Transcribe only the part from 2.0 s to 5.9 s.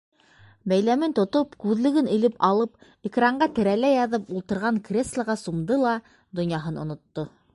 элеп алып, экранға терәлә яҙып ултырған креслоға сумды